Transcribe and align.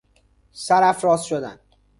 سرافراز 0.51 1.23
شدن 1.23 1.59